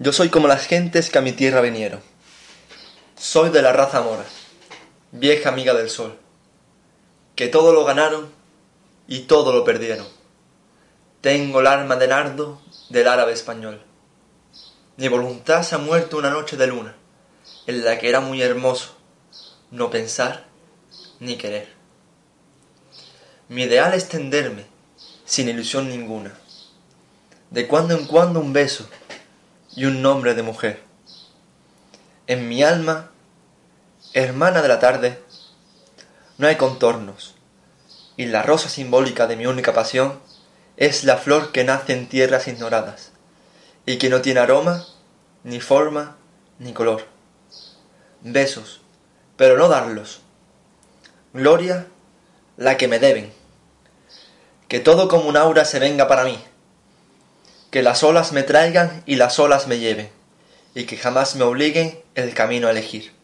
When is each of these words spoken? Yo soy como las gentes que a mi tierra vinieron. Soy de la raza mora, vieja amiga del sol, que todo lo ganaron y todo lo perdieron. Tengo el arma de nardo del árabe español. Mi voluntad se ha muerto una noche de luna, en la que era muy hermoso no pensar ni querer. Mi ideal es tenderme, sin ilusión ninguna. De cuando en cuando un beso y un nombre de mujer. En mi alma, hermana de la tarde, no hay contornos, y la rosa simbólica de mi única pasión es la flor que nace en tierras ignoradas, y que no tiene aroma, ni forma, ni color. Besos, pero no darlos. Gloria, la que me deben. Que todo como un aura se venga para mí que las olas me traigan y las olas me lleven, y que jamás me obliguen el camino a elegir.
Yo 0.00 0.12
soy 0.12 0.28
como 0.28 0.46
las 0.46 0.66
gentes 0.66 1.10
que 1.10 1.18
a 1.18 1.22
mi 1.22 1.32
tierra 1.32 1.60
vinieron. 1.60 2.00
Soy 3.16 3.50
de 3.50 3.62
la 3.62 3.72
raza 3.72 4.00
mora, 4.00 4.24
vieja 5.10 5.48
amiga 5.48 5.74
del 5.74 5.90
sol, 5.90 6.16
que 7.34 7.48
todo 7.48 7.72
lo 7.72 7.84
ganaron 7.84 8.30
y 9.08 9.22
todo 9.22 9.52
lo 9.52 9.64
perdieron. 9.64 10.06
Tengo 11.20 11.58
el 11.58 11.66
arma 11.66 11.96
de 11.96 12.06
nardo 12.06 12.62
del 12.90 13.08
árabe 13.08 13.32
español. 13.32 13.82
Mi 14.96 15.08
voluntad 15.08 15.64
se 15.64 15.74
ha 15.74 15.78
muerto 15.78 16.16
una 16.16 16.30
noche 16.30 16.56
de 16.56 16.68
luna, 16.68 16.94
en 17.66 17.84
la 17.84 17.98
que 17.98 18.08
era 18.08 18.20
muy 18.20 18.40
hermoso 18.40 18.94
no 19.72 19.90
pensar 19.90 20.46
ni 21.18 21.36
querer. 21.36 21.68
Mi 23.48 23.62
ideal 23.62 23.94
es 23.94 24.08
tenderme, 24.08 24.64
sin 25.24 25.48
ilusión 25.48 25.88
ninguna. 25.88 26.38
De 27.50 27.66
cuando 27.66 27.96
en 27.96 28.06
cuando 28.06 28.38
un 28.38 28.52
beso 28.52 28.88
y 29.78 29.84
un 29.84 30.02
nombre 30.02 30.34
de 30.34 30.42
mujer. 30.42 30.82
En 32.26 32.48
mi 32.48 32.64
alma, 32.64 33.12
hermana 34.12 34.60
de 34.60 34.66
la 34.66 34.80
tarde, 34.80 35.22
no 36.36 36.48
hay 36.48 36.56
contornos, 36.56 37.36
y 38.16 38.26
la 38.26 38.42
rosa 38.42 38.68
simbólica 38.68 39.28
de 39.28 39.36
mi 39.36 39.46
única 39.46 39.72
pasión 39.72 40.18
es 40.76 41.04
la 41.04 41.16
flor 41.16 41.52
que 41.52 41.62
nace 41.62 41.92
en 41.92 42.08
tierras 42.08 42.48
ignoradas, 42.48 43.12
y 43.86 43.98
que 43.98 44.10
no 44.10 44.20
tiene 44.20 44.40
aroma, 44.40 44.84
ni 45.44 45.60
forma, 45.60 46.16
ni 46.58 46.72
color. 46.72 47.06
Besos, 48.22 48.80
pero 49.36 49.56
no 49.56 49.68
darlos. 49.68 50.22
Gloria, 51.32 51.86
la 52.56 52.76
que 52.76 52.88
me 52.88 52.98
deben. 52.98 53.32
Que 54.66 54.80
todo 54.80 55.06
como 55.06 55.28
un 55.28 55.36
aura 55.36 55.64
se 55.64 55.78
venga 55.78 56.08
para 56.08 56.24
mí 56.24 56.47
que 57.70 57.82
las 57.82 58.02
olas 58.02 58.32
me 58.32 58.42
traigan 58.42 59.02
y 59.06 59.16
las 59.16 59.38
olas 59.38 59.66
me 59.66 59.78
lleven, 59.78 60.08
y 60.74 60.84
que 60.84 60.96
jamás 60.96 61.36
me 61.36 61.44
obliguen 61.44 62.00
el 62.14 62.34
camino 62.34 62.68
a 62.68 62.70
elegir. 62.70 63.17